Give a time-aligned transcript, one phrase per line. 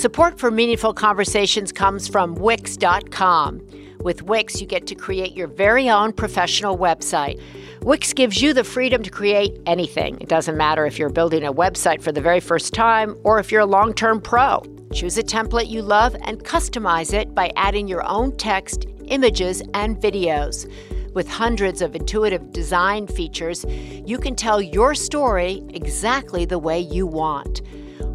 [0.00, 3.60] Support for Meaningful Conversations comes from Wix.com.
[4.00, 7.38] With Wix, you get to create your very own professional website.
[7.82, 10.18] Wix gives you the freedom to create anything.
[10.18, 13.52] It doesn't matter if you're building a website for the very first time or if
[13.52, 14.62] you're a long term pro.
[14.94, 20.00] Choose a template you love and customize it by adding your own text, images, and
[20.00, 20.66] videos.
[21.12, 27.06] With hundreds of intuitive design features, you can tell your story exactly the way you
[27.06, 27.60] want.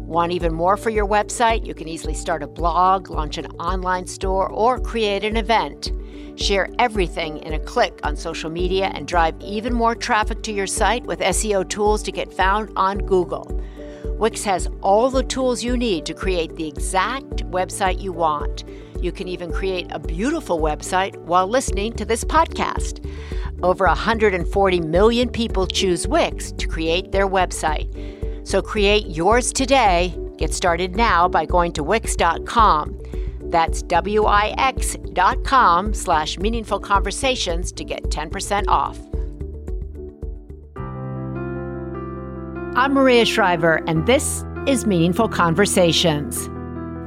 [0.06, 1.66] Want even more for your website?
[1.66, 5.90] You can easily start a blog, launch an online store, or create an event.
[6.36, 10.68] Share everything in a click on social media and drive even more traffic to your
[10.68, 13.60] site with SEO tools to get found on Google.
[14.16, 18.62] Wix has all the tools you need to create the exact website you want.
[19.02, 23.04] You can even create a beautiful website while listening to this podcast.
[23.64, 28.25] Over 140 million people choose Wix to create their website.
[28.46, 30.16] So create yours today.
[30.38, 32.96] Get started now by going to Wix.com.
[33.40, 39.00] That's W-I-X dot com slash meaningful conversations to get 10% off.
[42.76, 46.46] I'm Maria Shriver, and this is Meaningful Conversations.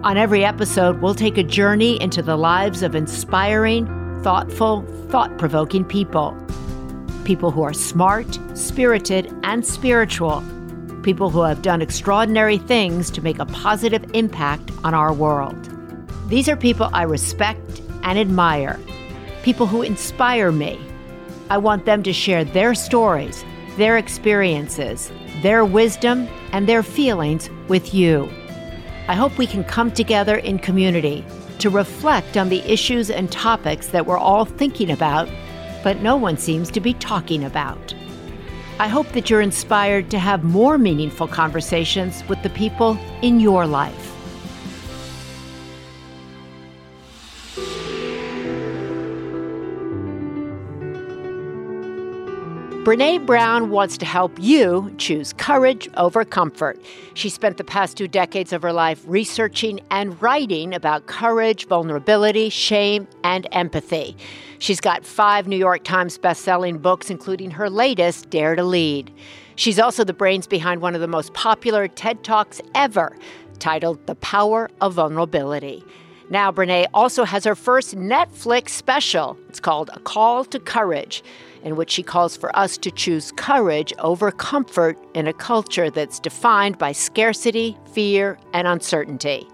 [0.04, 3.86] On every episode, we'll take a journey into the lives of inspiring,
[4.24, 6.36] thoughtful, thought provoking people.
[7.24, 10.44] People who are smart, spirited, and spiritual.
[11.04, 15.58] People who have done extraordinary things to make a positive impact on our world.
[16.28, 18.80] These are people I respect and admire,
[19.44, 20.80] people who inspire me.
[21.50, 23.44] I want them to share their stories,
[23.78, 28.30] their experiences, their wisdom, and their feelings with you.
[29.08, 31.26] I hope we can come together in community
[31.60, 35.30] to reflect on the issues and topics that we're all thinking about,
[35.84, 37.94] but no one seems to be talking about.
[38.82, 43.68] I hope that you're inspired to have more meaningful conversations with the people in your
[43.68, 44.19] life.
[52.90, 56.82] Brene Brown wants to help you choose courage over comfort.
[57.14, 62.50] She spent the past two decades of her life researching and writing about courage, vulnerability,
[62.50, 64.18] shame, and empathy.
[64.58, 69.14] She's got five New York Times bestselling books, including her latest, Dare to Lead.
[69.56, 73.16] She's also the brains behind one of the most popular TED Talks ever,
[73.60, 75.84] titled The Power of Vulnerability.
[76.32, 79.38] Now, Brene also has her first Netflix special.
[79.48, 81.24] It's called A Call to Courage
[81.64, 86.20] in which she calls for us to choose courage over comfort in a culture that's
[86.20, 89.48] defined by scarcity, fear, and uncertainty.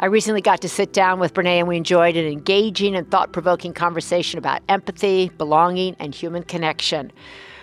[0.00, 3.32] I recently got to sit down with Brene and we enjoyed an engaging and thought
[3.32, 7.12] provoking conversation about empathy, belonging, and human connection.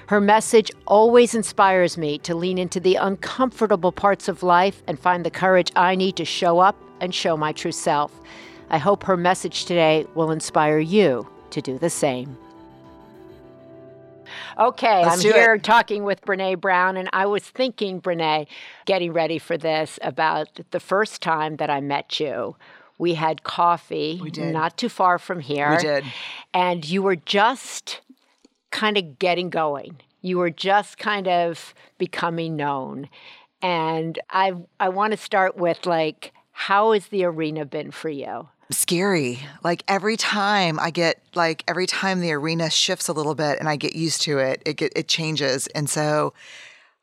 [0.08, 5.26] Her message always inspires me to lean into the uncomfortable parts of life and find
[5.26, 8.12] the courage I need to show up and show my true self.
[8.70, 12.38] I hope her message today will inspire you to do the same.
[14.58, 15.64] Okay, Let's I'm here it.
[15.64, 18.48] talking with Brene Brown, and I was thinking, Brene,
[18.86, 22.56] getting ready for this about the first time that I met you.
[22.98, 24.54] We had coffee we did.
[24.54, 25.72] not too far from here.
[25.72, 26.04] We did.
[26.54, 28.02] And you were just
[28.72, 29.98] kind of getting going.
[30.22, 33.08] You were just kind of becoming known.
[33.62, 38.50] And I I want to start with like how has the arena been for you?
[38.72, 39.40] Scary.
[39.64, 43.70] Like every time I get like every time the arena shifts a little bit and
[43.70, 45.68] I get used to it, it get, it changes.
[45.68, 46.34] And so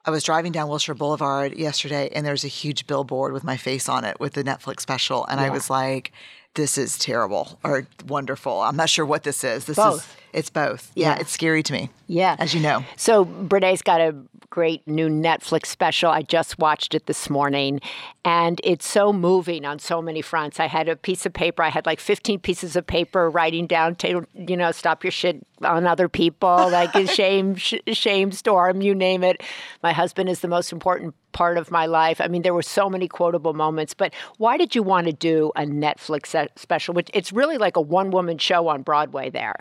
[0.04, 3.88] I was driving down Wilshire Boulevard yesterday and there's a huge billboard with my face
[3.88, 5.46] on it with the Netflix special and yeah.
[5.46, 6.12] I was like
[6.54, 8.60] this is terrible or wonderful.
[8.60, 9.64] I'm not sure what this is.
[9.64, 9.96] This both.
[9.96, 10.90] is it's both.
[10.94, 11.90] Yeah, yeah, it's scary to me.
[12.08, 12.36] Yeah.
[12.38, 12.84] As you know.
[12.96, 14.14] So Brene's got a
[14.54, 16.12] great new Netflix special.
[16.12, 17.80] I just watched it this morning,
[18.24, 20.60] and it's so moving on so many fronts.
[20.60, 21.60] I had a piece of paper.
[21.64, 25.88] I had like 15 pieces of paper writing down, you know, stop your shit on
[25.88, 29.42] other people, like shame, sh- shame storm, you name it.
[29.82, 32.20] My husband is the most important part of my life.
[32.20, 33.92] I mean, there were so many quotable moments.
[33.92, 36.94] But why did you want to do a Netflix special?
[36.94, 39.56] Which it's really like a one woman show on Broadway there.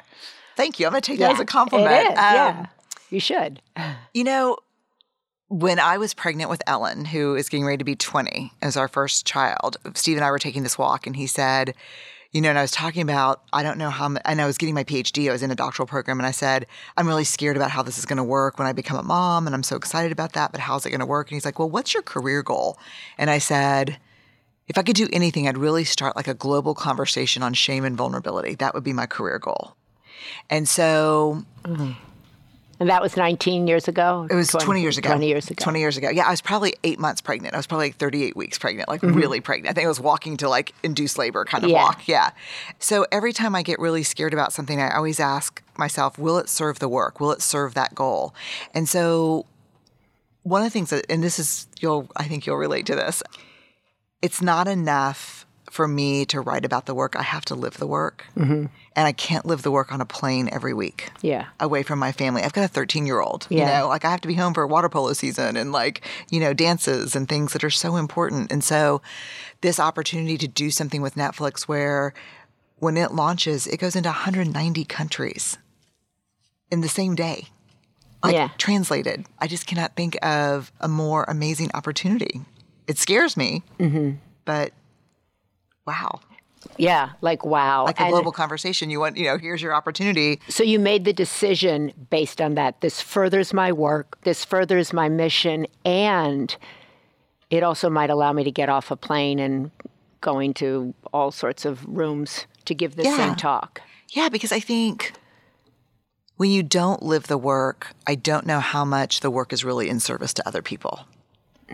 [0.56, 0.86] Thank you.
[0.86, 1.92] I'm going to take yeah, that as a compliment.
[1.92, 2.20] It is.
[2.20, 2.66] Um, yeah.
[3.14, 3.62] You should.
[4.14, 4.58] You know,
[5.50, 8.88] when I was pregnant with Ellen, who is getting ready to be 20 as our
[8.88, 11.76] first child, Steve and I were taking this walk, and he said,
[12.32, 14.74] you know, and I was talking about, I don't know how, and I was getting
[14.74, 16.66] my PhD, I was in a doctoral program, and I said,
[16.98, 19.46] I'm really scared about how this is going to work when I become a mom,
[19.46, 21.30] and I'm so excited about that, but how's it going to work?
[21.30, 22.80] And he's like, Well, what's your career goal?
[23.18, 24.00] And I said,
[24.68, 27.98] if I could do anything, I'd really start like a global conversation on shame and
[27.98, 28.56] vulnerability.
[28.56, 29.76] That would be my career goal.
[30.50, 31.92] And so, mm-hmm
[32.80, 34.28] And that was 19 years ago?
[34.30, 35.10] It was 20, years ago.
[35.10, 35.64] 20 years ago.
[35.64, 36.10] 20 years ago.
[36.10, 37.54] Yeah, I was probably eight months pregnant.
[37.54, 39.16] I was probably like 38 weeks pregnant, like mm-hmm.
[39.16, 39.72] really pregnant.
[39.72, 41.84] I think I was walking to like induced labor kind of Yeah.
[41.84, 42.08] walk.
[42.08, 42.32] Yeah.
[42.80, 46.50] So every time I get really scared about something, I always ask myself, will it
[46.50, 47.20] serve the work?
[47.20, 48.34] Will it serve that goal?
[48.74, 49.46] And so
[50.42, 53.24] one of the things that, and this is, you'll, I think you'll relate to this.
[54.22, 55.43] It's not enough
[55.74, 57.16] for me to write about the work.
[57.16, 58.26] I have to live the work.
[58.38, 58.68] Mm-hmm.
[58.96, 61.46] And I can't live the work on a plane every week Yeah.
[61.60, 62.44] away from my family.
[62.44, 63.80] I've got a 13 year old, you Yeah.
[63.80, 66.54] know, like I have to be home for water polo season and like, you know,
[66.54, 68.52] dances and things that are so important.
[68.52, 69.02] And so
[69.62, 72.14] this opportunity to do something with Netflix where
[72.78, 75.58] when it launches, it goes into 190 countries
[76.70, 77.48] in the same day.
[78.24, 78.50] Like Yeah.
[78.60, 79.26] translated.
[79.40, 82.42] I just cannot think of a more amazing opportunity.
[82.88, 84.18] It scares me, Mm-hmm.
[84.46, 84.72] but
[85.86, 86.20] wow.
[86.78, 87.10] Yeah.
[87.22, 87.84] Like, wow.
[87.86, 90.40] Like a And- global conversation, you want, you know, here's your opportunity.
[90.48, 92.82] So you made the decision based on that.
[92.82, 96.56] This furthers my work, this furthers my mission, and
[97.50, 99.72] it also might allow me to get off a plane and
[100.22, 103.18] going to all sorts of rooms to give the Yeah.
[103.18, 103.82] same talk.
[104.12, 105.12] Yeah, because I think
[106.38, 109.90] when you don't live the work, I don't know how much the work is really
[109.90, 111.02] in service to other people.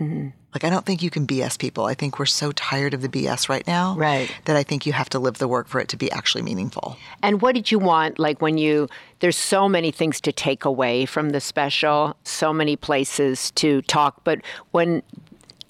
[0.00, 0.28] Mm-hmm.
[0.54, 1.84] Like, I don't think you can BS people.
[1.84, 4.34] I think we're so tired of the BS right now Right.
[4.46, 6.96] that I think you have to live the work for it to be actually meaningful.
[7.22, 8.18] And what did you want?
[8.18, 8.88] Like when you,
[9.20, 14.24] there's so many things to take away from the special, so many places to talk,
[14.24, 14.40] but
[14.72, 15.02] when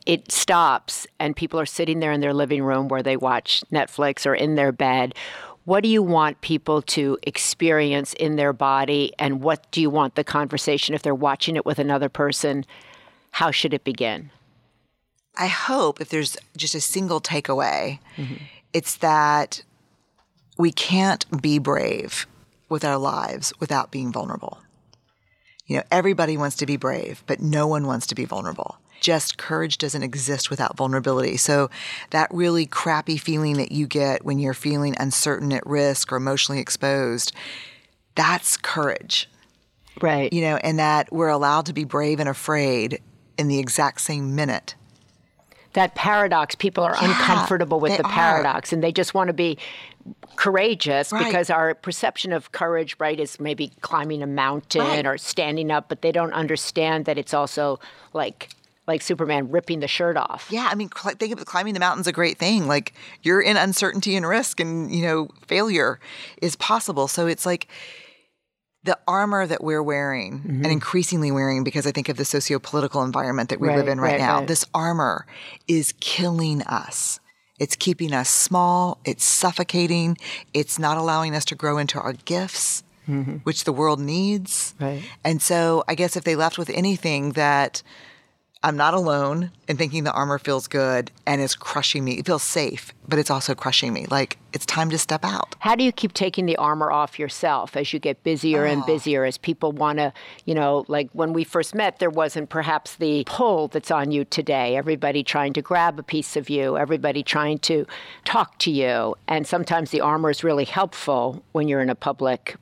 [0.07, 4.25] it stops and people are sitting there in their living room where they watch Netflix
[4.25, 5.15] or in their bed,
[5.67, 9.13] what do you want people to experience in their body?
[9.19, 12.65] And what do you want the conversation, if they're watching it with another person,
[13.31, 14.31] how should it begin?
[15.37, 17.99] I hope if there's just a single takeaway,
[18.73, 19.63] it's that
[20.59, 22.27] we can't be brave
[22.69, 24.59] with our lives without being vulnerable.
[25.67, 28.79] You know, everybody wants to be brave, but no one wants to be vulnerable.
[29.01, 31.39] Just courage doesn't exist without vulnerability.
[31.39, 31.71] So,
[32.11, 36.61] that really crappy feeling that you get when you're feeling uncertain, at risk, or emotionally
[36.61, 37.33] exposed,
[38.15, 39.29] that's courage
[40.03, 40.31] Right.
[40.33, 43.01] you know, and that we're allowed to be brave and afraid
[43.41, 44.75] in the exact same minute.
[45.73, 48.11] that paradox people are uncomfortable with the are.
[48.11, 49.57] paradox and they just want to be
[50.37, 51.25] courageous Right.
[51.27, 55.07] because our perception of courage right is maybe climbing a mountain Right.
[55.07, 57.79] or standing up but they don't understand that it's also
[58.13, 58.49] like
[58.89, 62.13] like superman ripping the shirt off Yeah, I mean, think of climbing the mountain's a
[62.13, 62.67] great thing.
[62.67, 62.93] Like
[63.23, 66.01] you're in uncertainty and risk, and you know, failure
[66.43, 67.07] is possible.
[67.07, 67.69] So it's like
[68.85, 70.71] the armor that we're wearing and mm-hmm.
[70.71, 74.21] increasingly wearing because I think of the socio-political environment that we live in right, right,
[74.21, 74.39] now.
[74.39, 74.49] right.
[74.49, 75.27] This armor
[75.69, 77.21] is killing us.
[77.59, 78.99] It's keeping us small.
[79.05, 80.17] It's suffocating.
[80.55, 83.37] It's not allowing us to grow into our gifts, mm-hmm.
[83.43, 84.75] which the world needs.
[84.81, 85.03] Right.
[85.25, 87.83] And so I guess if they left with anything that
[88.63, 92.19] I'm not alone in thinking the armor feels good and it's crushing me.
[92.19, 94.05] It feels safe, but it's also crushing me.
[94.11, 95.55] Like it's time to step out.
[95.61, 98.71] how do you keep taking the armor off yourself as you get busier Oh.
[98.71, 100.13] and busier as people want to
[100.45, 104.25] you know like when we first met there wasn't perhaps the pull that's on you
[104.25, 107.87] today everybody trying to grab a piece of you everybody trying to
[108.25, 112.57] talk to you and sometimes the armor is really helpful when you're in a public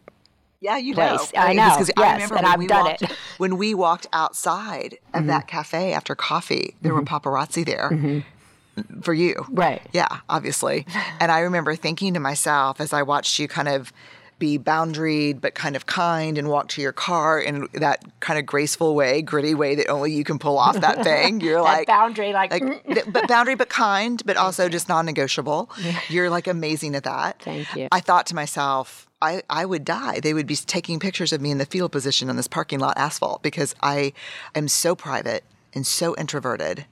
[0.61, 1.33] Yeah, you place.
[1.33, 1.41] know.
[1.41, 3.09] I know, Because yes, I and I've done walked, it.
[3.09, 3.15] Mm-hmm.
[3.39, 5.49] When we walked outside of that mm-hmm.
[5.49, 7.15] cafe after coffee, there were mm-hmm.
[7.15, 7.91] paparazzi there.
[7.93, 9.01] Mm-hmm.
[9.01, 9.45] For you.
[9.51, 9.83] Right.
[9.93, 10.87] Yeah, obviously.
[11.21, 13.93] And I remember thinking to myself as I watched you kind of
[14.39, 18.47] be boundaried but kind of kind and walk to your car in that kind of
[18.47, 21.41] graceful way, gritty way that only you can pull off that thing.
[21.41, 23.13] You're That like boundary, like, like mm.
[23.13, 25.71] but boundary but kind, but also just non-negotiable.
[26.09, 27.43] You're like amazing at that.
[27.43, 27.89] Thank you.
[27.91, 30.21] I thought to myself, I, I would die.
[30.21, 32.97] They would be taking pictures of me in the field position on this parking lot
[32.97, 34.13] asphalt because I
[34.55, 35.45] am so private
[35.75, 36.87] and so introverted.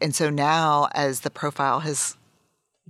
[0.00, 2.16] And so now, as the profile has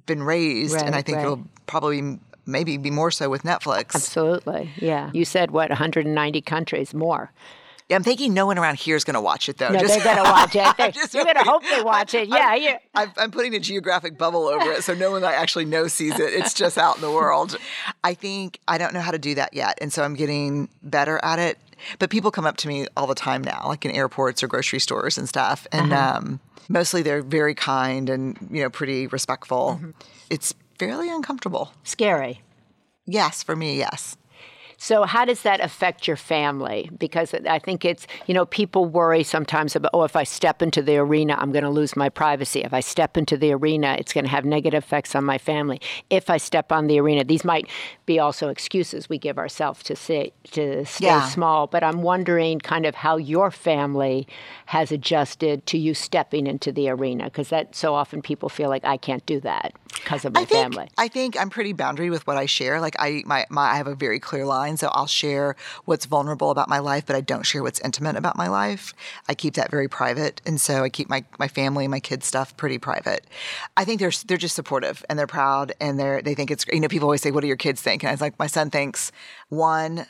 [0.07, 1.25] been raised, and I think right.
[1.25, 3.95] it'll probably maybe be more so with Netflix.
[3.95, 7.33] absolutely yeah you said what 190 countries more
[7.91, 9.69] Yeah, I'm thinking no one around here is going to watch it though.
[9.69, 12.29] no Just- they're gonna watch it They- Just you're gonna hoping- hope they watch it
[12.29, 15.35] yeah yeah I'm, I'm putting a geographic bubble over it so no one that I
[15.35, 16.33] actually know sees it.
[16.33, 17.59] It's just out in the world.
[18.05, 19.77] I think I don't know how to do that yet.
[19.83, 21.59] And so I'm getting better at it.
[21.99, 24.79] But people come up to me all the time now, like in airports or grocery
[24.81, 25.67] stores and stuff.
[25.73, 29.81] And um, mostly they're very kind and, you know, pretty respectful.
[30.29, 31.73] It's fairly uncomfortable.
[31.85, 32.43] scary
[33.07, 34.17] Yes, for me, yes.
[34.83, 36.89] So, how does that affect your family?
[36.99, 40.81] Because I think it's, you know, people worry sometimes about, oh, if I step into
[40.81, 42.63] the arena, I'm going to lose my privacy.
[42.63, 45.83] If I step into the arena, it's going to have negative effects on my family.
[46.09, 47.69] If I step on the arena, these might
[48.07, 51.29] be also excuses we give ourselves to say, to stay Yeah.
[51.29, 51.67] small.
[51.67, 54.27] But I'm wondering kind of how your family
[54.67, 58.87] has adjusted to you stepping into the arena, because that so often people feel like
[58.87, 60.89] I can't do that because of my I think family.
[60.99, 62.81] I think I'm pretty boundary with what I share.
[62.81, 66.51] Like I my, my I have a very clear line, so I'll share what's vulnerable
[66.51, 68.95] about my life, but I don't share what's intimate about my life.
[69.29, 72.57] I keep that very private, and so I keep my my family, my kids stuff
[72.57, 73.27] pretty private.
[73.77, 76.81] I think they're they're just supportive and they're proud and they're they think it's you
[76.81, 78.71] know people always say what do your kids think and I was like my son
[78.71, 79.13] thinks
[79.49, 80.07] one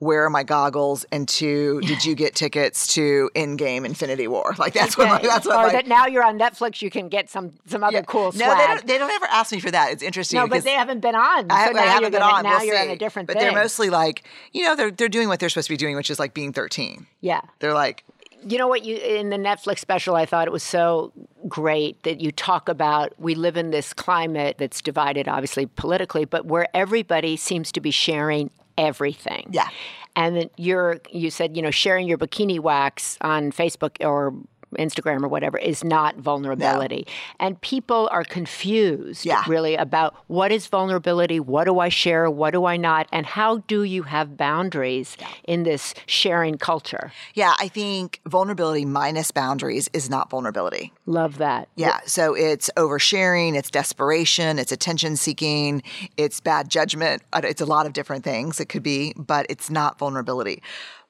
[0.00, 4.72] where are my goggles and two did you get tickets to Endgame Infinity War like
[4.72, 7.28] that's what my, that's what or my, that now you're on Netflix, you can get
[7.28, 8.58] some some other cool no, swag.
[8.58, 9.90] they don't, they don't ever ask me for that.
[9.92, 10.38] It's interesting.
[10.38, 11.46] no, but they haven't been on.
[11.50, 12.44] I, so I haven't been on.
[12.44, 12.82] Now we'll you're see.
[12.82, 13.42] on a different But thing.
[13.44, 16.10] they're mostly like, you know, they're they're doing what they're supposed to be doing, which
[16.10, 17.06] is like being 13.
[17.20, 17.40] yeah.
[17.58, 18.04] They're like,
[18.46, 18.84] You know what?
[18.84, 21.12] You in the Netflix special, I thought it was so
[21.48, 26.46] great that you talk about we live in this climate that's divided, obviously politically, but
[26.46, 29.48] where everybody seems to be sharing everything.
[29.50, 29.68] Yeah.
[30.16, 34.34] And then you're you said you know sharing your bikini wax on Facebook or
[34.78, 37.06] Instagram or whatever is not vulnerability.
[37.40, 39.42] And people are confused Yeah.
[39.48, 43.58] really about what is vulnerability, what do I share, what do I not, and how
[43.66, 47.12] do you have boundaries in this sharing culture?
[47.34, 50.92] yeah, I think vulnerability minus boundaries is not vulnerability.
[51.06, 51.68] Love that.
[51.76, 55.82] Yeah, so it's oversharing, it's desperation, it's attention seeking,
[56.16, 57.22] it's bad judgment.
[57.32, 60.62] Uh, It's a lot of different things it could be, but it's not vulnerability.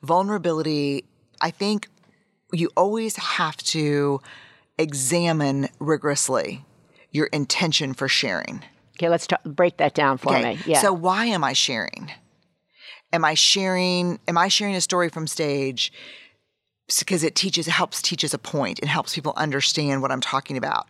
[0.03, 1.05] Vulnerability,
[1.41, 1.89] I think
[2.53, 4.21] you always have to
[4.79, 6.65] examine rigorously
[7.11, 8.63] your intention for sharing.
[8.97, 10.59] Okay, let's break that down for me.
[10.67, 10.81] Yeah.
[10.81, 12.11] So why am I sharing?
[13.13, 14.19] Am I sharing?
[14.29, 15.93] Am I sharing a story from stage?
[16.99, 18.79] Because it teaches, it helps teaches a point.
[18.79, 20.87] It helps people understand what I'm talking about.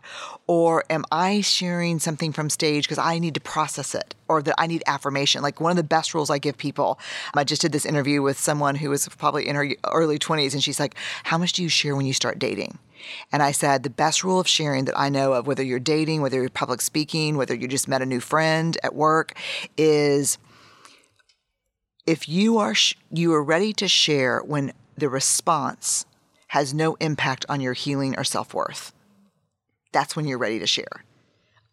[0.47, 4.55] Or am I sharing something from stage because I need to process it, or that
[4.57, 5.41] I need affirmation?
[5.41, 6.99] Like one of the best rules I give people.
[7.33, 10.63] I just did this interview with someone who was probably in her early 20s, and
[10.63, 12.79] she's like, "How much do you share when you start dating?"
[13.31, 16.21] And I said, the best rule of sharing that I know of, whether you're dating,
[16.21, 19.37] whether you're public speaking, whether you just met a new friend at work,
[19.77, 20.37] is
[22.05, 26.05] if you are sh- you are ready to share when the response
[26.47, 28.93] has no impact on your healing or self-worth.
[29.91, 31.03] That's when you're ready to share.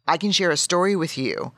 [0.06, 1.52] I can share a story with you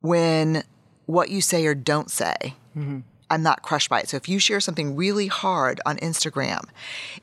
[0.00, 0.64] when
[1.06, 3.00] what you say or don't say mm-hmm.
[3.30, 4.08] I'm not crushed by it.
[4.08, 6.64] So if you share something really hard on Instagram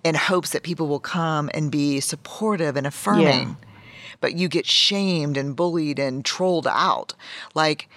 [0.03, 3.58] in hopes that people will come and be supportive and affirming,
[4.22, 7.13] but you get shamed and bullied and trolled out,
[7.53, 7.89] like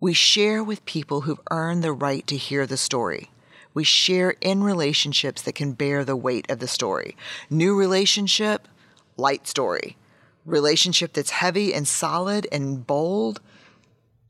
[0.00, 3.30] we share with people who've earned the right to hear the story.
[3.74, 7.16] We share in relationships that can bear the weight of the story.
[7.48, 8.68] New relationship,
[9.16, 9.96] light story.
[10.44, 13.40] Relationship that's heavy and solid and bold,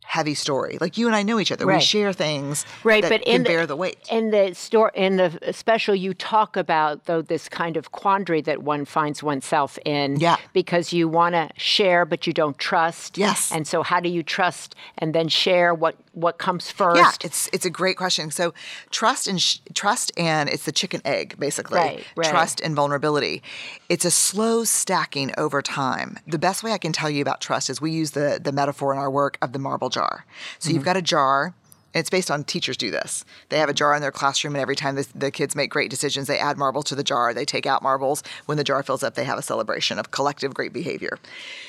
[0.05, 0.77] heavy story.
[0.81, 1.67] Like you and I know each other.
[1.67, 3.97] We share things Right, but can in the, bear the weight.
[4.11, 8.63] in the store in the special, you talk about though this kind of quandary that
[8.63, 10.17] one finds oneself in.
[10.21, 10.37] Yeah.
[10.53, 13.17] Because you want to share, but you don't trust.
[13.17, 13.51] Yes.
[13.53, 16.99] And so, how do you trust and then share what what comes first?
[16.99, 18.31] Yeah, it's it's a great question.
[18.31, 18.53] So
[18.91, 21.79] trust and sh- trust and it's the chicken egg basically.
[21.79, 22.29] Right, right.
[22.29, 23.43] Trust and vulnerability.
[23.89, 26.19] It's a slow stacking over time.
[26.27, 28.93] The best way I can tell you about trust is we use the the metaphor
[28.93, 30.25] in our work of the marble jar.
[30.59, 30.75] So Mm-hmm.
[30.75, 31.55] you've got a jar.
[31.95, 33.25] and It's based on teachers do this.
[33.51, 35.91] They have a jar in their classroom, and every time the, the kids make great
[35.91, 37.35] decisions, they add marble to the jar.
[37.35, 38.23] They take out marbles.
[38.47, 41.19] When the jar fills up, they have a celebration of collective great behavior.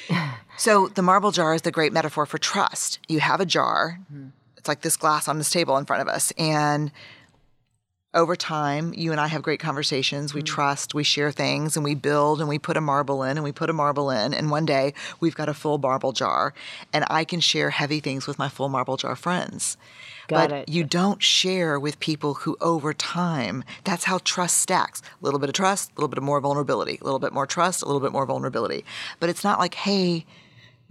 [0.56, 3.00] So the marble jar is the great metaphor for trust.
[3.10, 4.00] You have a jar.
[4.56, 6.32] It's like this glass on this table in front of us.
[6.38, 6.92] And
[8.14, 10.34] over time, you and I have great conversations.
[10.34, 10.46] We mm.
[10.46, 13.52] trust, we share things, and we build and we put a marble in and we
[13.52, 14.34] put a marble in.
[14.34, 16.54] And one day we've got a full marble jar,
[16.92, 19.78] and I can share heavy things with my full marble jar friends.
[20.28, 20.70] Got but it.
[20.70, 25.02] you don't share with people who over time, that's how trust stacks.
[25.02, 27.46] A little bit of trust, a little bit of more vulnerability, a little bit more
[27.46, 28.86] trust, a little bit more vulnerability.
[29.20, 30.26] But it's not like, hey,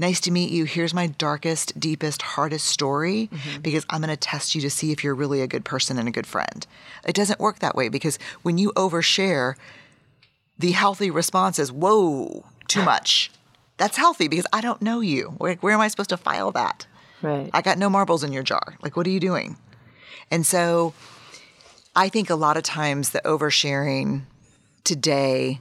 [0.03, 0.65] nice to meet you.
[0.65, 3.63] Here's my darkest, deepest, hardest story mm-hmm.
[3.63, 6.07] because I'm going to test you to see if you're really a good person and
[6.07, 6.67] a good friend.
[7.07, 9.55] It doesn't work that way because when you overshare,
[10.59, 13.31] the healthy response is, whoa, too much.
[13.79, 15.35] That's healthy because I don't know you.
[15.39, 16.87] Where, where am I supposed to file that?
[17.23, 17.51] right.
[17.55, 18.77] I got no marbles in your jar.
[18.83, 19.57] Like, what are you doing?
[20.31, 20.93] And so
[21.95, 24.23] I think a lot of times the oversharing
[24.85, 25.61] today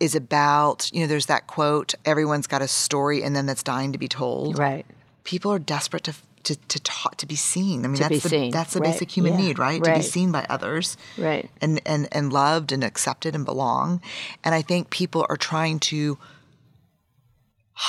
[0.00, 3.92] is about, you know, there's that quote, everyone's got a story in them that's dying
[3.92, 4.58] to be told.
[4.58, 4.86] right.
[5.24, 6.14] People are desperate to
[6.44, 7.84] to to talk to be seen.
[7.84, 9.84] I mean, To that's the seen, that's the right, basic human yeah, need, right?
[9.84, 11.50] To be seen by others, Right.
[11.60, 14.00] And and and loved and accepted and belong.
[14.42, 16.16] And I think people are trying to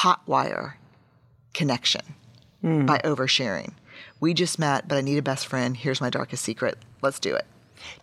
[0.01, 0.73] hotwire
[1.53, 2.01] connection
[2.61, 2.85] Hmm.
[2.85, 3.71] by oversharing.
[4.19, 5.75] We just met, but I need a best friend.
[5.75, 6.77] Here's my darkest secret.
[7.01, 7.45] Let's do it.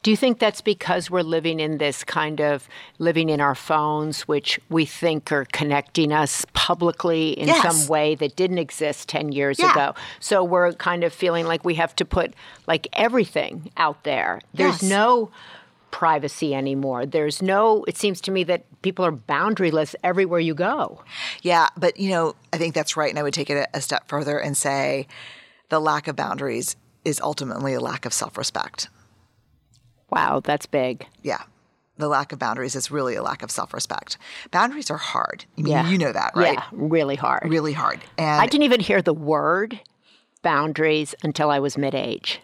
[0.02, 2.68] Do you think that's because we're living in this kind of
[2.98, 7.62] living in our phones, which we think are connecting us publicly in Yes.
[7.62, 9.72] some way that didn't exist 10 years Yeah.
[9.72, 9.94] ago?
[10.20, 12.34] So we're kind of feeling like we have to put
[12.66, 14.40] like everything out there.
[14.54, 14.90] There's Yes.
[14.90, 15.30] no
[15.90, 17.06] privacy anymore.
[17.06, 21.02] There's no, it seems to me that people are boundaryless everywhere you go.
[21.42, 23.08] Yeah, but you know, I think that's right.
[23.10, 25.06] And I would take it a, a step further and say
[25.70, 28.88] the lack of boundaries is ultimately a lack of self respect.
[30.10, 31.06] Wow, that's big.
[31.22, 31.42] Yeah.
[31.96, 34.16] The lack of boundaries is really a lack of self respect.
[34.52, 35.44] Boundaries are hard.
[35.58, 35.88] I mean, Yeah.
[35.88, 36.54] you know that, right?
[36.54, 37.42] Yeah, really hard.
[37.48, 38.00] Really hard.
[38.16, 39.80] And I didn't even hear the word
[40.42, 42.40] boundaries until I was mid age.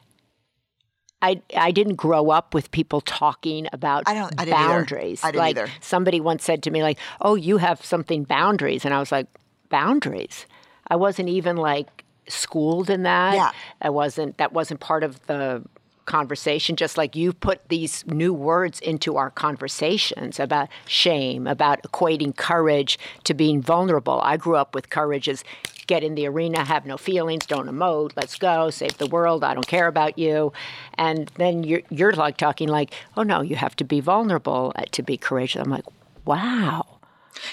[1.23, 4.68] I, I didn't grow up with people talking about I don't- I didn't either.
[4.68, 5.25] boundaries.
[5.25, 5.71] I didn't like either.
[5.80, 9.26] somebody once said to me, like, "Oh, you have something boundaries," and I was like,
[9.71, 10.44] "Boundaries."
[10.88, 13.35] I wasn't even like schooled in that.
[13.35, 13.50] Yeah.
[13.80, 14.37] I wasn't.
[14.37, 15.62] That wasn't part of the
[16.06, 16.76] conversation.
[16.76, 22.99] Just like you put these new words into our conversations about shame, about equating courage
[23.25, 24.20] to being vulnerable.
[24.23, 25.44] I grew up with courage as
[25.87, 29.52] get in the arena, have no feelings, don't emote, let's go, save the world, I
[29.54, 30.52] don't care about you.
[30.94, 34.84] And then you're, you're like talking like, oh no, you have to be vulnerable uh,
[34.92, 35.61] to be courageous.
[35.61, 35.84] I'm like,
[36.25, 36.87] wow,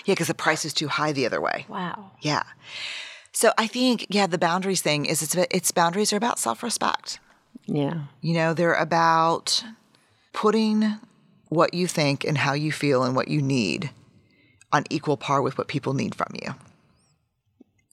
[0.06, 1.66] yeah, because the price is too high the other way.
[1.68, 2.12] wow.
[2.22, 2.44] Yeah.
[3.34, 7.20] So I think, yeah, the boundaries thing is it's, it's boundaries are about self respect.
[7.66, 8.02] Yeah.
[8.22, 9.64] You know, they're about
[10.34, 10.98] putting
[11.50, 13.92] what you think and how you feel and what you need
[14.72, 16.56] on equal par with what people need from you.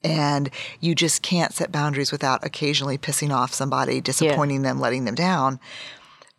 [0.05, 5.17] And you just can't set boundaries without occasionally pissing off somebody, disappointing them, letting them
[5.17, 5.59] down.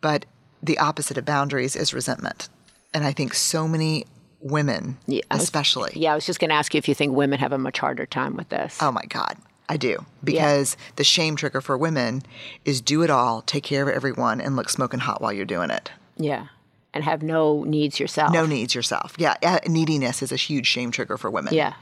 [0.00, 0.24] But
[0.62, 2.48] the opposite of boundaries is resentment.
[2.94, 4.06] And I think so many
[4.40, 6.94] women, Yeah, I was- especially, Yeah, I was just going to ask you if you
[6.94, 8.78] think women have a much harder time with this.
[8.80, 9.36] Oh my God,
[9.70, 10.04] I do.
[10.24, 12.24] Because the shame trigger for women
[12.64, 15.70] is do it all, take care of everyone, and look smoking hot while you're doing
[15.70, 15.92] it.
[16.16, 16.48] Yeah.
[16.92, 18.32] And have no needs yourself.
[18.32, 19.14] No needs yourself.
[19.16, 21.54] Yeah, uh, neediness is a huge shame trigger for women.
[21.54, 21.74] Yeah.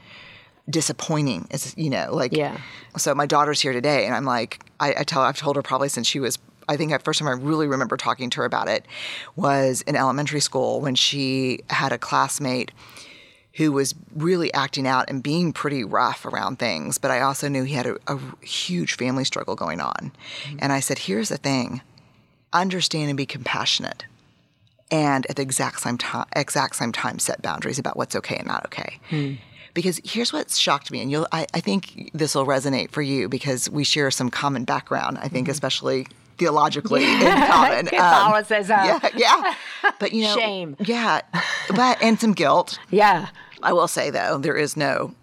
[0.69, 2.31] Disappointing is, you know, like.
[2.31, 2.59] Yeah.
[2.95, 5.89] So my daughter's here today, and I'm like, I, I tell, I've told her probably
[5.89, 6.37] since she was.
[6.67, 8.85] I think the first time I really remember talking to her about it
[9.35, 12.71] was in elementary school when she had a classmate
[13.59, 16.97] who was really acting out and being pretty rough around things.
[16.97, 20.13] But I also knew he had a, a huge family struggle going on.
[20.59, 21.81] And I said, here's the thing
[22.53, 24.05] understand and be compassionate.
[24.89, 28.47] And at the exact same time, exact same time, set boundaries about what's okay and
[28.47, 28.97] not okay.
[29.73, 33.27] Because here's what's shocked me, and you'll, I, I think this will resonate for you
[33.27, 35.19] because we share some common background.
[35.21, 36.07] I think, especially
[36.39, 37.87] theologically in common.
[37.89, 37.93] Um,
[38.85, 39.53] yeah, yeah.
[39.99, 40.75] But you know, Shame.
[40.79, 41.21] Yeah,
[41.75, 42.79] but and some guilt.
[42.89, 43.27] Yeah.
[43.63, 45.13] I will say though, there is no.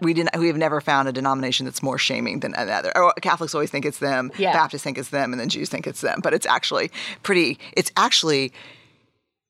[0.00, 0.36] We didn't.
[0.36, 2.92] We have never found a denomination that's more shaming than another.
[2.96, 4.30] Or Catholics always think it's them.
[4.36, 4.52] Yeah.
[4.52, 6.20] Baptists think it's them, and then Jews think it's them.
[6.22, 6.90] But it's actually
[7.22, 7.58] pretty.
[7.72, 8.52] It's actually.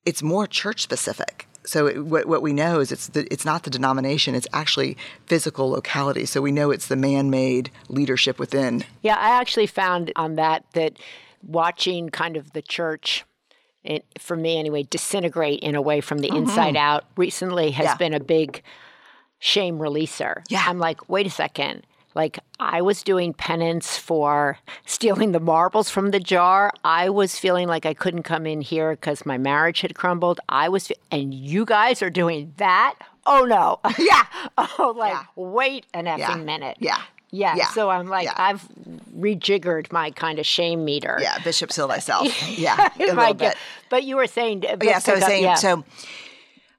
[0.05, 1.47] It's more church specific.
[1.65, 4.35] So it, what, what we know is it's the, it's not the denomination.
[4.35, 6.25] It's actually physical locality.
[6.25, 8.85] So we know it's the man-made leadership within.
[9.01, 10.97] Yeah, I actually found on that that
[11.43, 13.25] watching kind of the church,
[14.19, 17.91] for me anyway, disintegrate in a way from the inside out recently has Mm-hmm.
[17.93, 17.97] Yeah.
[17.97, 18.63] been a big
[19.39, 20.41] shame releaser.
[20.49, 20.63] Yeah.
[20.67, 21.85] I'm like, wait a second.
[22.15, 26.71] Like I was doing penance for stealing the marbles from the jar.
[26.83, 30.39] I was feeling like I couldn't come in here because my marriage had crumbled.
[30.49, 32.95] I was, fe- and you guys are doing that.
[33.27, 33.79] Oh no!
[33.99, 34.23] Yeah.
[34.57, 35.23] Oh, like Yeah.
[35.35, 36.35] wait an effing Yeah.
[36.37, 36.77] minute.
[36.79, 37.01] Yeah.
[37.29, 37.55] Yeah.
[37.55, 37.67] Yeah.
[37.67, 38.29] So I'm like.
[38.39, 38.65] I've
[39.17, 41.17] rejiggered my kind of shame meter.
[41.21, 42.27] Yeah, Bishop Still Thyself.
[42.57, 43.55] Yeah, a little bit.
[43.89, 45.55] But you were saying, uh, yeah, so I was up- saying, yeah.
[45.55, 45.83] so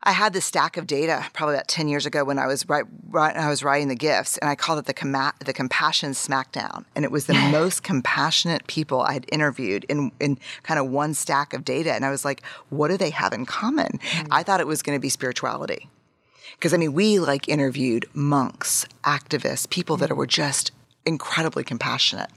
[0.03, 2.85] I had this stack of data probably about ten years ago when I was right,
[3.09, 6.85] right I was writing the gifts, and I called it the comma- the compassion smackdown,
[6.95, 11.15] and it was the most compassionate people I had interviewed in in kind of one
[11.15, 13.99] stack of data, and I was like, what do they have in common?
[14.31, 15.89] I thought it was going to be spirituality.
[16.53, 20.73] Because I mean, we like interviewed monks, activists, people that were just
[21.09, 22.31] incredibly compassionate.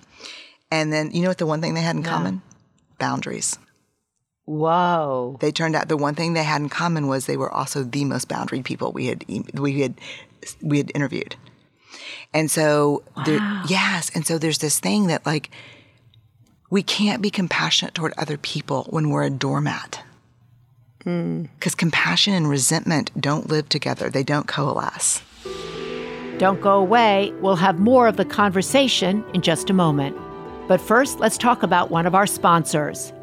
[0.71, 2.41] And then, you know what the one thing they had in common?
[2.97, 3.57] Boundaries.
[4.45, 5.37] Whoa.
[5.39, 8.05] They turned out the one thing they had in common was they were also the
[8.05, 9.95] most boundary people we had we had
[10.61, 11.35] we had interviewed.
[12.33, 15.51] And so there, yes, and so there's this thing that like
[16.69, 20.03] we can't be compassionate toward other people when we're a doormat.
[21.05, 21.49] Mm.
[21.55, 25.21] Because compassion and resentment don't live together; they don't coalesce.
[26.41, 27.31] Don't go away.
[27.39, 30.17] We'll have more of the conversation in just a moment.
[30.67, 33.13] But first, let's talk about one of our sponsors.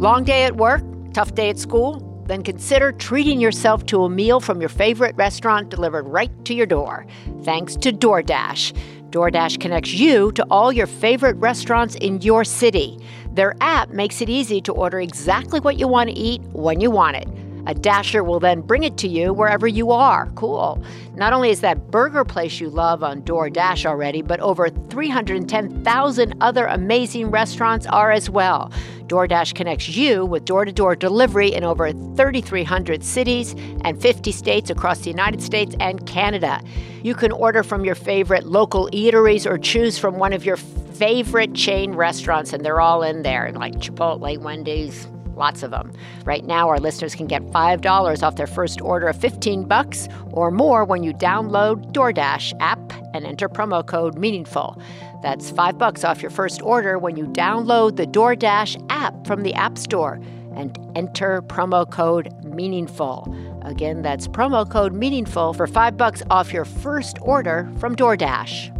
[0.00, 0.82] Long day at work?
[1.12, 2.00] Tough day at school?
[2.26, 6.64] Then consider treating yourself to a meal from your favorite restaurant delivered right to your
[6.64, 7.06] door.
[7.42, 8.72] Thanks to DoorDash.
[9.10, 12.98] DoorDash connects you to all your favorite restaurants in your city.
[13.36, 16.90] Their app makes it easy to order exactly what you want to eat when you
[16.90, 17.28] want it.
[17.66, 20.30] A dasher will then bring it to you wherever you are.
[20.36, 20.82] Cool.
[21.14, 26.66] Not only is that burger place you love on DoorDash already, but over 310,000 other
[26.66, 28.70] amazing restaurants are as well.
[29.06, 34.70] DoorDash connects you with door to door delivery in over 3,300 cities and 50 states
[34.70, 36.60] across the United States and Canada.
[37.02, 41.54] You can order from your favorite local eateries or choose from one of your favorite
[41.54, 45.92] chain restaurants, and they're all in there, like Chipotle, Wendy's, lots of them.
[46.24, 50.50] Right now, our listeners can get $5 off their first order of 15 bucks or
[50.50, 54.80] more when you download DoorDash app and enter promo code MEANINGFUL.
[55.22, 59.54] That's 5 bucks off your first order when you download the DoorDash app from the
[59.54, 60.20] App Store
[60.54, 63.64] and enter promo code MEANINGFUL.
[63.66, 68.75] Again, that's promo code MEANINGFUL for 5 bucks off your first order from DoorDash.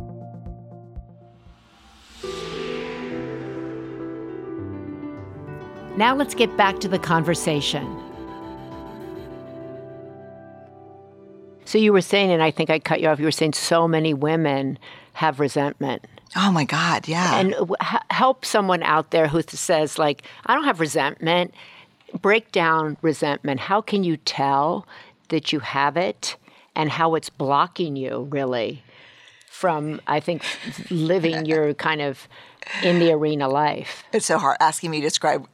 [5.97, 7.85] Now let's get back to the conversation.
[11.65, 13.89] So you were saying, and I think I cut you off, you were saying so
[13.89, 14.79] many women
[15.15, 16.07] have resentment.
[16.37, 17.39] Oh my God, yeah.
[17.41, 21.55] And h- help someone out there who says, like, I don't have resentment.
[22.21, 23.59] Break down resentment.
[23.61, 24.87] How can you tell
[25.29, 26.37] that you have it
[26.75, 28.83] and how it's blocking you, really,
[29.49, 30.45] from, I think,
[30.91, 32.29] living your kind of
[32.83, 34.05] in the arena life?
[34.13, 35.49] It's so hard asking me to describe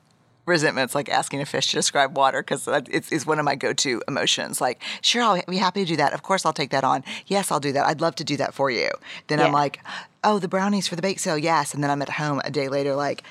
[0.46, 4.02] resentment's like asking a fish to describe water because it's, it's, one of my go-to
[4.08, 4.60] emotions.
[4.60, 6.12] Like sure i'll be happy to do that.
[6.12, 7.04] Of course i'll take that on.
[7.26, 7.86] Yes i'll do that.
[7.86, 8.90] I'd love to do that for you.
[9.28, 9.46] Then yeah.
[9.46, 9.80] i'm like
[10.24, 11.74] oh the brownies for the bake sale yes.
[11.74, 13.22] And then i'm at home a day later like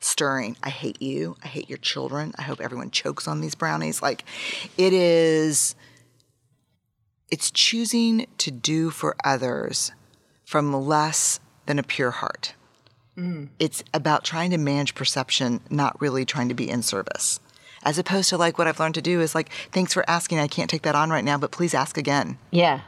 [0.00, 0.56] stirring.
[0.62, 1.36] I hate you.
[1.44, 2.32] I hate your children.
[2.38, 4.02] I hope everyone chokes on these brownies.
[4.02, 4.24] Like
[4.76, 5.74] it is
[7.30, 9.92] it's choosing to do for others
[10.44, 12.54] from less than a pure heart
[13.16, 13.48] Mm.
[13.58, 17.40] It's about trying to manage perception, not really trying to be in service.
[17.84, 20.38] As opposed to like what I've learned to do is like, thanks for asking.
[20.38, 22.38] I can't take that on right now, but please ask again.
[22.50, 22.80] Yeah.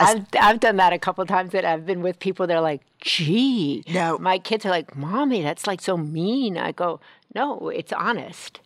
[0.00, 2.46] I've, I've done that a couple times that I've been with people.
[2.46, 4.18] They're like, gee, no.
[4.18, 6.58] my kids are like, mommy, that's like so mean.
[6.58, 7.00] I go,
[7.34, 8.60] no, it's honest.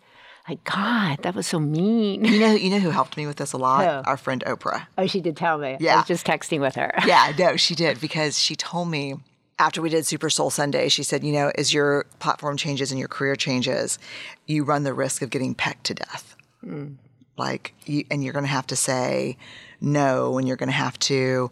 [0.48, 2.24] Like, God, that was so mean.
[2.24, 3.84] You know, you know who helped me with this a lot?
[3.84, 4.08] Who?
[4.10, 4.86] Our friend Oprah.
[4.96, 5.76] Oh, she did tell me.
[5.80, 5.94] Yeah.
[5.94, 6.92] I was just texting with her.
[7.04, 9.16] yeah, no, she did because she told me
[9.58, 12.98] after we did Super Soul Sunday, she said, you know, as your platform changes and
[12.98, 13.98] your career changes,
[14.46, 16.36] you run the risk of getting pecked to death.
[16.64, 16.96] Mm.
[17.38, 19.36] Like, you, and you're going to have to say
[19.80, 21.50] no, and you're going to have to,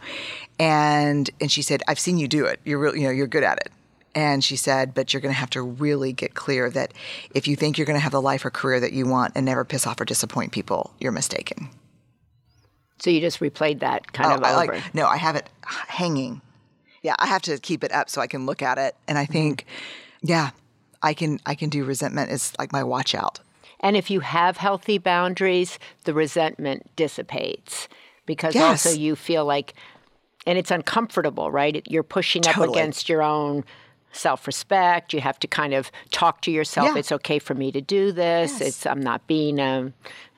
[0.59, 2.59] and and she said, I've seen you do it.
[2.65, 3.71] You're real, you know, you're good at it.
[4.15, 6.95] And she said, but you're going to have to really get clear that
[7.35, 9.45] if you think you're going to have the life or career that you want and
[9.45, 11.69] never piss off or disappoint people, you're mistaken.
[12.99, 14.73] So you just replayed that kind oh, of over.
[14.73, 16.41] Like, no, I have it hanging
[17.05, 18.97] yeah, I have to keep it up so I can look at it.
[19.07, 19.33] And I mm-hmm.
[19.33, 19.67] think,
[20.23, 20.51] yeah,
[21.03, 23.39] I can I can do resentment is like my watch out.
[23.81, 27.89] And if you have healthy boundaries, the resentment dissipates
[28.25, 28.87] because yes.
[28.87, 29.75] also you feel like
[30.47, 31.87] and it's uncomfortable, right?
[31.89, 32.69] You're pushing totally.
[32.69, 33.65] up against your own
[34.13, 35.13] self-respect.
[35.13, 36.91] You have to kind of talk to yourself.
[36.95, 36.99] Yeah.
[36.99, 38.53] It's okay for me to do this.
[38.53, 38.61] Yes.
[38.61, 39.93] It's I'm not being a,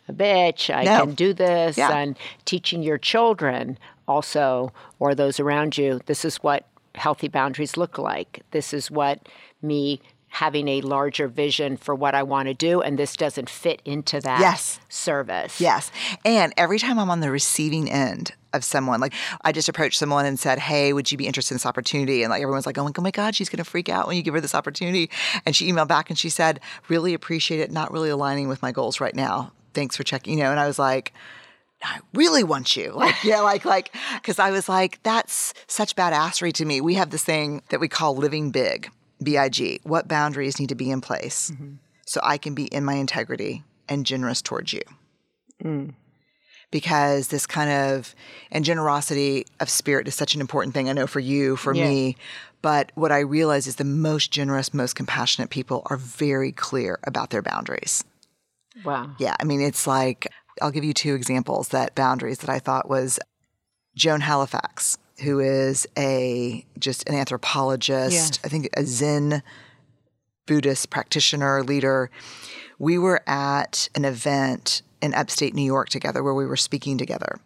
[0.08, 0.74] a bitch.
[0.74, 1.06] I no.
[1.06, 1.78] can do this.
[1.78, 1.96] Yeah.
[1.96, 7.98] And teaching your children also, or those around you, this is what healthy boundaries look
[7.98, 8.42] like.
[8.50, 9.28] This is what
[9.62, 13.80] me having a larger vision for what I want to do, and this doesn't fit
[13.86, 14.78] into that yes.
[14.90, 15.60] service.
[15.60, 15.90] Yes.
[16.26, 19.14] And every time I'm on the receiving end of someone, like
[19.44, 22.22] I just approached someone and said, Hey, would you be interested in this opportunity?
[22.22, 24.22] And like everyone's like, Oh my oh God, she's going to freak out when you
[24.22, 25.10] give her this opportunity.
[25.46, 28.72] And she emailed back and she said, Really appreciate it, not really aligning with my
[28.72, 29.52] goals right now.
[29.72, 30.50] Thanks for checking, you know.
[30.50, 31.14] And I was like,
[31.82, 32.92] I really want you.
[32.96, 36.80] Like, yeah, like, like, because I was like, that's such badassery to me.
[36.80, 38.90] We have this thing that we call living big,
[39.22, 39.80] B I G.
[39.84, 41.74] What boundaries need to be in place mm-hmm.
[42.06, 44.82] so I can be in my integrity and generous towards you?
[45.62, 45.94] Mm.
[46.70, 48.14] Because this kind of,
[48.50, 51.86] and generosity of spirit is such an important thing, I know for you, for yeah.
[51.86, 52.16] me.
[52.62, 57.30] But what I realize is the most generous, most compassionate people are very clear about
[57.30, 58.02] their boundaries.
[58.84, 59.10] Wow.
[59.18, 59.36] Yeah.
[59.38, 60.26] I mean, it's like
[60.62, 63.18] I'll give you two examples that boundaries that I thought was
[63.94, 68.40] Joan Halifax, who is a just an anthropologist, yes.
[68.44, 69.42] I think a Zen
[70.46, 72.10] Buddhist practitioner, leader.
[72.78, 77.38] we were at an event in upstate New York together where we were speaking together.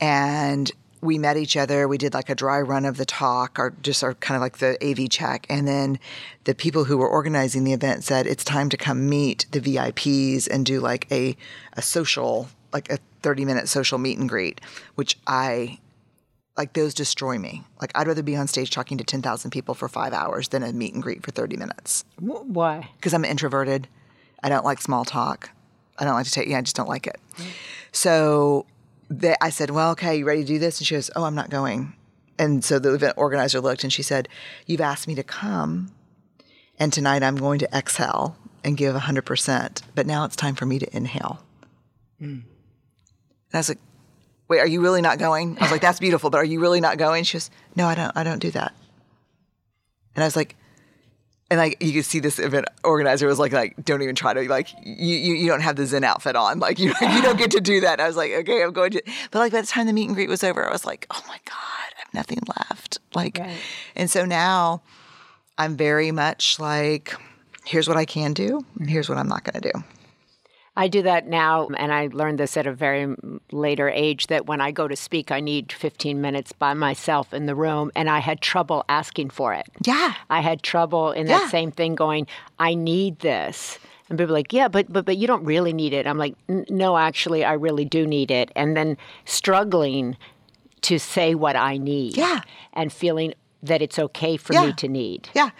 [0.00, 0.70] And
[1.02, 1.88] we met each other.
[1.88, 4.58] We did like a dry run of the talk, or just our kind of like
[4.58, 5.46] the AV check.
[5.48, 5.98] And then
[6.44, 10.48] the people who were organizing the event said it's time to come meet the VIPs
[10.48, 11.36] and do like a
[11.74, 14.60] a social, like a thirty minute social meet and greet,
[14.94, 15.78] which I
[16.56, 17.62] like those destroy me.
[17.80, 20.62] Like I'd rather be on stage talking to ten thousand people for five hours than
[20.62, 22.90] a meet and greet for thirty minutes Why?
[22.96, 23.88] because I'm introverted.
[24.42, 25.50] I don't like small talk.
[25.98, 26.48] I don't like to take.
[26.48, 27.18] Yeah, I just don't like it.
[27.92, 28.66] So
[29.10, 31.34] they, I said, "Well, okay, you ready to do this?" And she goes, "Oh, I'm
[31.34, 31.94] not going."
[32.38, 34.28] And so the event organizer looked and she said,
[34.66, 35.92] "You've asked me to come,
[36.78, 39.82] and tonight I'm going to exhale and give 100 percent.
[39.94, 41.44] But now it's time for me to inhale."
[42.20, 42.44] And
[43.52, 43.80] I was like,
[44.48, 46.80] "Wait, are you really not going?" I was like, "That's beautiful, but are you really
[46.80, 48.16] not going?" She goes, "No, I don't.
[48.16, 48.72] I don't do that."
[50.14, 50.56] And I was like,
[51.50, 54.48] and like you could see this event organizer was like like don't even try to
[54.48, 57.50] like you you, you don't have the Zen outfit on like you you don't get
[57.52, 57.94] to do that.
[57.94, 60.06] And I was like okay I'm going to but like by the time the meet
[60.06, 61.56] and greet was over I was like oh my god
[61.96, 63.56] I have nothing left like Right.
[63.96, 64.82] and so now
[65.58, 67.14] I'm very much like
[67.64, 69.84] here's what I can do and here's what I'm not going to do.
[70.80, 74.46] I do that now, and I learned this at a very mm, later age that
[74.46, 78.08] when I go to speak, I need 15 minutes by myself in the room, and
[78.08, 79.66] I had trouble asking for it.
[79.84, 80.14] Yeah.
[80.30, 81.38] I had trouble in Yeah.
[81.40, 82.26] that same thing going,
[82.58, 83.78] I need this.
[84.08, 86.06] And people are like, yeah, but, but, but you don't really need it.
[86.06, 88.50] I'm like, no, actually, I really do need it.
[88.56, 90.16] And then struggling
[90.88, 92.16] to say what I need.
[92.16, 92.40] Yeah.
[92.72, 94.66] And feeling that it's okay for Yeah.
[94.66, 95.28] me to need.
[95.34, 95.50] Yeah.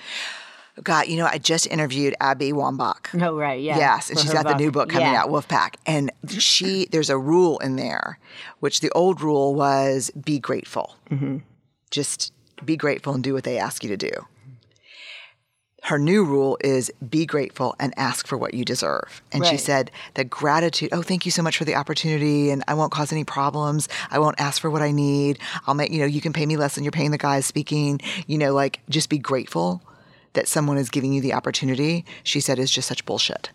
[0.82, 3.12] God, you know, I just interviewed Abby Wambach.
[3.14, 3.60] No, right.
[3.60, 3.76] Yeah.
[3.78, 5.22] Yes, and she's got the new book coming Yeah.
[5.22, 5.74] out, Wolfpack.
[5.86, 8.18] And she, there's a rule in there,
[8.60, 10.96] which the old rule was be grateful.
[11.10, 11.38] Mm-hmm.
[11.90, 12.32] Just
[12.64, 14.10] be grateful and do what they ask you to do.
[15.84, 19.22] Her new rule is be grateful and ask for what you deserve.
[19.32, 22.74] And she said that gratitude, oh, thank you so much for the opportunity and I
[22.74, 23.88] won't cause any problems.
[24.10, 25.38] I won't ask for what I need.
[25.66, 27.98] I'll make, you know, you can pay me less than you're paying the guy speaking.
[28.26, 29.82] You know, like just be grateful
[30.34, 32.04] that someone is giving you the opportunity.
[32.22, 33.50] She said is just such bullshit.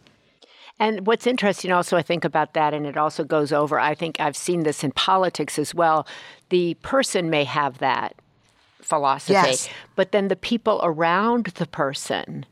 [0.78, 4.20] And what's interesting also, I think, about that, and it also goes over, I think
[4.20, 6.06] I've seen this in politics as well.
[6.50, 8.16] The person may have that
[8.82, 9.70] philosophy, Yes.
[9.96, 12.46] but then the people around the person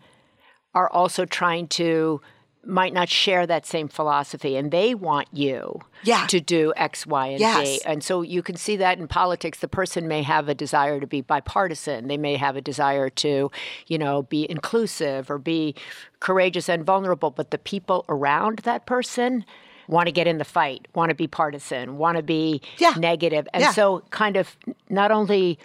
[0.74, 2.22] are also trying to,
[2.66, 6.26] might not share that same philosophy, and they want you Yeah.
[6.28, 7.82] to do X, Y, and Z.
[7.86, 9.60] And so you can see that in politics.
[9.60, 12.08] The person may have a desire to be bipartisan.
[12.08, 13.52] They may have a desire to,
[13.88, 15.76] you know, be inclusive or be
[16.22, 17.32] courageous and vulnerable.
[17.32, 19.44] But the people around that person
[19.90, 22.94] want to get in the fight, want to be partisan, want to be Yeah.
[22.98, 23.46] negative.
[23.54, 23.72] And Yeah.
[23.72, 24.56] so, kind of
[24.90, 25.60] not only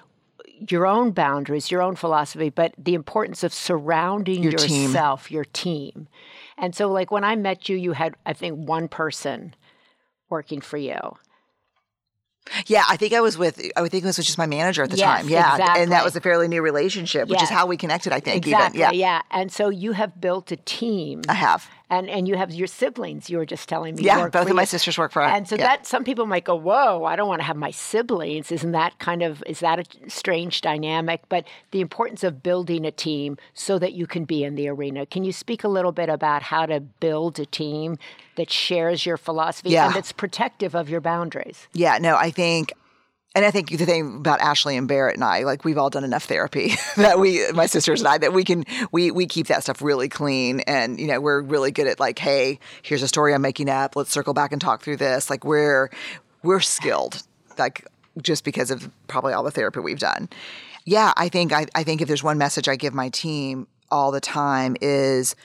[0.68, 4.90] your own boundaries, your own philosophy, but the importance of surrounding Your team.
[4.90, 6.08] yourself, your team.
[6.60, 9.54] And so, like when I met you, you had, I think, one person
[10.28, 10.98] working for you.
[12.66, 13.60] Yeah, I think I was with.
[13.76, 15.28] I think it was just my manager at the Yes, time.
[15.28, 15.82] Yeah, Exactly.
[15.82, 18.12] and that was a fairly new relationship, which is how we connected.
[18.12, 18.80] I think Exactly.
[18.80, 18.94] even.
[18.94, 19.22] Yeah, yeah.
[19.30, 21.22] And so you have built a team.
[21.28, 21.68] I have.
[21.90, 23.30] And and you have your siblings.
[23.30, 24.02] You were just telling me.
[24.02, 25.22] Yeah, both of my sisters work for.
[25.22, 25.32] Us.
[25.34, 25.68] And so yeah.
[25.68, 28.98] that some people might go, "Whoa, I don't want to have my siblings." Isn't that
[28.98, 31.22] kind of is that a strange dynamic?
[31.28, 35.06] But the importance of building a team so that you can be in the arena.
[35.06, 37.96] Can you speak a little bit about how to build a team
[38.36, 39.86] that shares your philosophy Yeah.
[39.86, 41.68] and that's protective of your boundaries?
[41.72, 42.72] Yeah, no, I think,
[43.38, 46.02] and I think the thing about Ashley and Barrett and I, like we've all done
[46.02, 49.62] enough therapy that we, my sisters and I, that we can we we keep that
[49.62, 53.32] stuff really clean, and you know we're really good at like, hey, here's a story
[53.32, 53.94] I'm making up.
[53.94, 55.30] Let's circle back and talk through this.
[55.30, 55.88] Like we're
[56.42, 57.22] we're skilled,
[57.58, 57.86] like
[58.20, 60.28] just because of probably all the therapy we've done.
[60.84, 64.10] Yeah, I think I, I think if there's one message I give my team all
[64.10, 65.36] the time is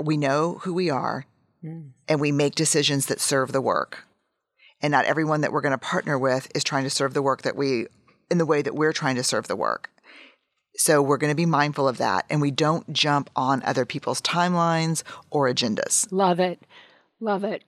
[0.00, 1.26] we know who we are
[1.62, 1.88] hmm.
[2.06, 4.04] and we make decisions that serve the work
[4.82, 7.42] and not everyone that we're going to partner with is trying to serve the work
[7.42, 7.86] that we
[8.30, 9.90] in the way that we're trying to serve the work
[10.76, 14.20] so we're going to be mindful of that and we don't jump on other people's
[14.20, 16.60] timelines or agendas Love it,
[17.20, 17.64] love it.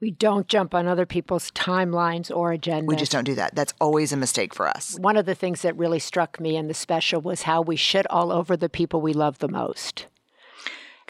[0.00, 2.86] We don't jump on other people's timelines or agendas.
[2.86, 5.62] we just don't do that that's always a mistake for us One of the things
[5.62, 9.00] that really struck me in the special was how we shit all over the people
[9.00, 10.06] we love the most.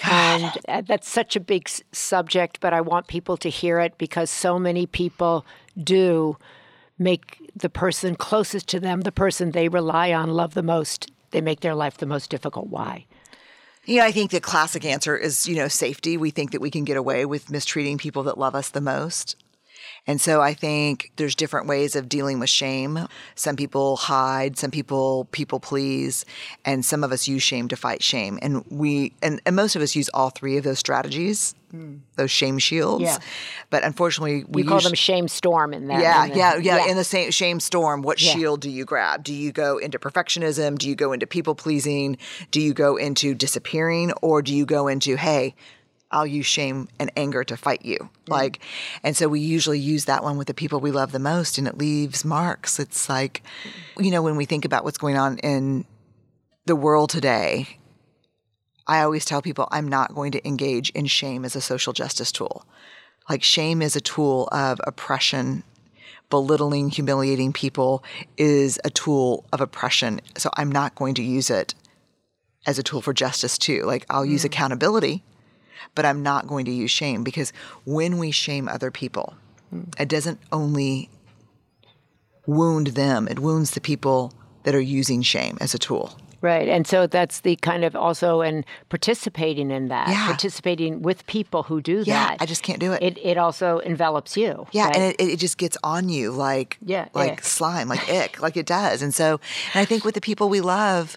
[0.04, 3.98] And uh, that's such a big s- subject, but I want people to hear it
[3.98, 5.44] because so many people
[5.82, 6.36] do
[6.98, 11.10] make the person closest to them, the person they rely on, love the most.
[11.30, 12.68] They make their life the most difficult.
[12.68, 13.06] Why?
[13.84, 16.16] Yeah, I think the classic answer is, you know, safety.
[16.16, 19.36] We think that we can get away with mistreating people that love us the most.
[20.06, 23.06] And so I think there's different ways of dealing with shame.
[23.36, 26.24] Some people hide, some people people please,
[26.64, 28.38] and some of us use shame to fight shame.
[28.42, 32.00] And we and, and most of us use all three of those strategies, mm.
[32.16, 33.04] those shame shields.
[33.04, 33.18] Yeah.
[33.70, 36.00] But unfortunately, we you call them shame storm in there.
[36.00, 38.32] Yeah, in the, yeah, yeah, yeah, In the same shame storm, what yeah.
[38.32, 39.22] shield do you grab?
[39.22, 40.78] Do you go into perfectionism?
[40.78, 42.16] Do you go into people pleasing?
[42.50, 45.54] Do you go into disappearing, or do you go into hey?
[46.12, 47.98] I'll use shame and anger to fight you.
[47.98, 48.32] Mm-hmm.
[48.32, 48.60] Like,
[49.02, 51.66] and so we usually use that one with the people we love the most, and
[51.66, 52.78] it leaves marks.
[52.78, 53.42] It's like,
[53.98, 55.84] you know, when we think about what's going on in
[56.66, 57.78] the world today,
[58.86, 62.32] I always tell people I'm not going to engage in shame as a social justice
[62.32, 62.66] tool.
[63.28, 65.62] Like, shame is a tool of oppression.
[66.30, 68.02] Belittling, humiliating people
[68.38, 70.20] is a tool of oppression.
[70.38, 71.74] So I'm not going to use it
[72.66, 73.82] as a tool for justice, too.
[73.84, 74.46] Like, I'll use mm.
[74.46, 75.22] accountability
[75.94, 77.52] but I'm not going to use shame because
[77.84, 79.34] when we shame other people,
[79.98, 81.08] it doesn't only
[82.46, 84.32] wound them, it wounds the people
[84.64, 86.18] that are using shame as a tool.
[86.42, 86.68] Right.
[86.68, 90.26] And so that's the kind of also and participating in that, yeah.
[90.26, 92.38] participating with people who do yeah, that.
[92.40, 93.00] I just can't do it.
[93.00, 94.66] It, it also envelops you.
[94.72, 94.86] Yeah.
[94.86, 94.96] Right?
[94.96, 97.44] And it, it just gets on you like, yeah, like ick.
[97.44, 99.02] slime, like ick, like it does.
[99.02, 99.40] And so,
[99.72, 101.16] and I think with the people we love,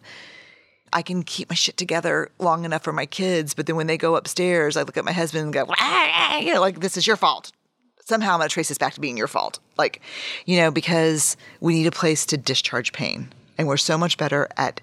[0.94, 3.98] I can keep my shit together long enough for my kids, but then when they
[3.98, 5.66] go upstairs, I look at my husband and go,
[6.40, 7.52] you know, like this is your fault.
[8.06, 9.60] Somehow I'm gonna trace this back to being your fault.
[9.78, 10.02] Like,
[10.46, 13.34] you know, because we need a place to discharge pain.
[13.58, 14.82] And we're so much better at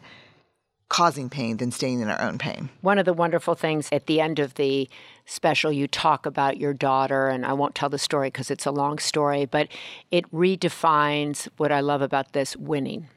[0.88, 2.68] causing pain than staying in our own pain.
[2.82, 4.90] One of the wonderful things at the end of the
[5.24, 8.70] special, you talk about your daughter, and I won't tell the story because it's a
[8.70, 9.68] long story, but
[10.10, 13.08] it redefines what I love about this winning.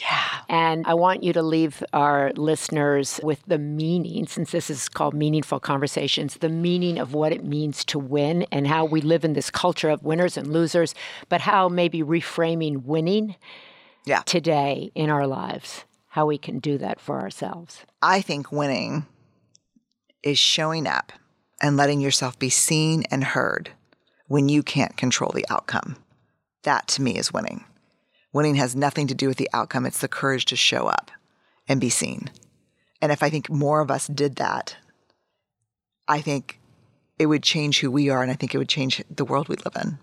[0.00, 0.40] Yeah.
[0.48, 5.14] And I want you to leave our listeners with the meaning, since this is called
[5.14, 9.34] Meaningful Conversations, the meaning of what it means to win and how we live in
[9.34, 10.94] this culture of winners and losers,
[11.28, 13.36] but how maybe reframing winning
[14.04, 14.22] yeah.
[14.22, 17.84] today in our lives, how we can do that for ourselves.
[18.00, 19.06] I think winning
[20.22, 21.12] is showing up
[21.60, 23.70] and letting yourself be seen and heard
[24.26, 25.96] when you can't control the outcome.
[26.62, 27.64] That to me is winning.
[28.32, 31.10] Winning has nothing to do with the outcome, it's the courage to show up
[31.68, 32.30] and be seen.
[33.02, 34.76] And if I think more of us did that,
[36.08, 36.58] I think
[37.18, 39.56] it would change who we are, and I think it would change the world we
[39.56, 39.98] live in.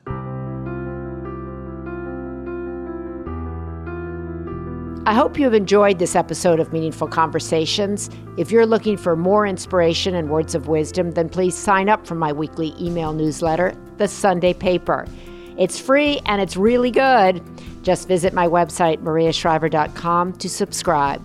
[5.08, 8.12] I hope you have enjoyed this episode of Meaningful Conversations.
[8.38, 12.14] If you're looking for more inspiration and words of wisdom, then please sign up for
[12.14, 15.08] my weekly email newsletter, The Sunday Paper.
[15.60, 17.44] It's free and it's really good.
[17.84, 21.22] Just visit my website, mariashriver.com, to subscribe.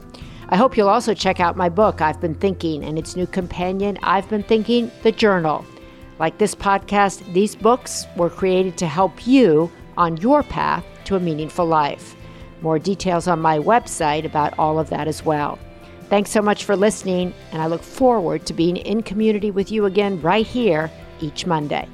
[0.49, 3.97] I hope you'll also check out my book, I've Been Thinking, and its new companion,
[4.03, 5.65] I've Been Thinking, The Journal.
[6.19, 11.21] Like this podcast, these books were created to help you on your path to a
[11.21, 12.17] meaningful life.
[12.61, 15.59] More details on my website about all of that as well.
[16.09, 19.87] Thanks so much for listening, and I look forward to being in community with you
[19.87, 21.89] again right here each Monday.